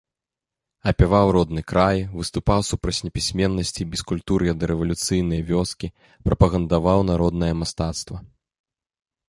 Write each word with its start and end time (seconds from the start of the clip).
Апяваў 0.91 1.27
родны 1.35 1.61
край, 1.71 1.97
выступаў 2.21 2.59
супраць 2.69 3.03
непісьменнасці 3.09 3.79
і 3.85 3.87
бескультур'я 3.93 4.57
дарэвалюцыйнай 4.65 5.41
вёскі, 5.53 5.87
прапагандаваў 6.31 6.99
народнае 7.15 7.53
мастацтва. 7.65 8.17